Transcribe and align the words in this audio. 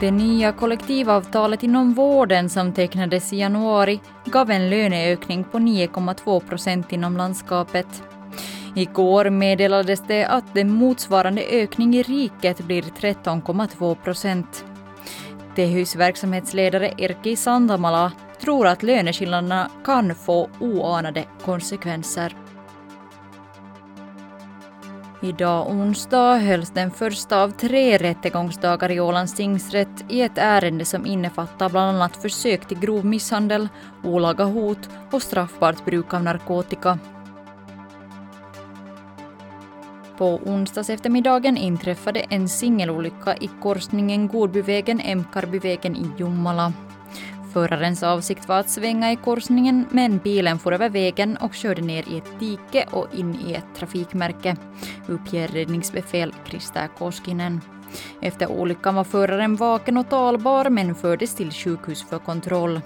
Det 0.00 0.10
nya 0.10 0.52
kollektivavtalet 0.52 1.62
inom 1.62 1.94
vården 1.94 2.48
som 2.48 2.72
tecknades 2.72 3.32
i 3.32 3.36
januari 3.36 4.00
gav 4.24 4.50
en 4.50 4.70
löneökning 4.70 5.44
på 5.44 5.58
9,2 5.58 6.40
procent 6.40 6.92
inom 6.92 7.16
landskapet. 7.16 8.02
Igår 8.74 9.30
meddelades 9.30 10.02
det 10.06 10.24
att 10.24 10.54
den 10.54 10.72
motsvarande 10.72 11.42
ökning 11.42 11.96
i 11.96 12.02
riket 12.02 12.60
blir 12.60 12.82
13,2 12.82 13.94
procent. 13.94 14.64
Tehys 15.54 15.96
verksamhetsledare 15.96 16.92
Erkki 16.98 17.36
Sandamala 17.36 18.12
tror 18.40 18.66
att 18.66 18.82
löneskillnaderna 18.82 19.70
kan 19.84 20.14
få 20.14 20.48
oanade 20.60 21.24
konsekvenser. 21.44 22.34
Idag 25.20 25.70
onsdag 25.70 26.36
hölls 26.36 26.70
den 26.70 26.90
första 26.90 27.42
av 27.42 27.50
tre 27.50 27.98
rättegångsdagar 27.98 28.90
i 28.90 29.00
Ålands 29.00 29.34
tingsrätt 29.34 30.04
i 30.08 30.22
ett 30.22 30.38
ärende 30.38 30.84
som 30.84 31.06
innefattar 31.06 31.68
bland 31.68 31.96
annat 31.96 32.16
försök 32.16 32.68
till 32.68 32.78
grov 32.78 33.04
misshandel, 33.04 33.68
olaga 34.04 34.44
hot 34.44 34.88
och 35.10 35.22
straffbart 35.22 35.84
bruk 35.84 36.14
av 36.14 36.22
narkotika. 36.22 36.98
På 40.18 40.40
onsdags 40.44 40.90
eftermiddagen 40.90 41.56
inträffade 41.56 42.20
en 42.20 42.48
singelolycka 42.48 43.36
i 43.36 43.50
korsningen 43.62 44.28
Godbyvägen-Emkarbyvägen 44.28 45.96
i 45.96 46.20
Jomala. 46.20 46.72
Förarens 47.52 48.02
avsikt 48.02 48.48
var 48.48 48.58
att 48.58 48.70
svänga 48.70 49.12
i 49.12 49.16
korsningen 49.16 49.86
men 49.90 50.18
bilen 50.18 50.58
for 50.58 50.72
över 50.72 50.88
vägen 50.88 51.36
och 51.36 51.54
körde 51.54 51.82
ner 51.82 52.08
i 52.08 52.18
ett 52.18 52.40
dike 52.40 52.86
och 52.90 53.06
in 53.14 53.38
i 53.46 53.52
ett 53.54 53.74
trafikmärke, 53.76 54.56
uppger 55.06 55.48
räddningsbefäl 55.48 56.34
Krista 56.44 56.88
Koskinen. 56.88 57.60
Efter 58.20 58.50
olyckan 58.50 58.94
var 58.94 59.04
föraren 59.04 59.56
vaken 59.56 59.96
och 59.96 60.08
talbar 60.08 60.70
men 60.70 60.94
fördes 60.94 61.34
till 61.34 61.50
sjukhus 61.50 62.08
för 62.08 62.18
kontroll. 62.18 62.80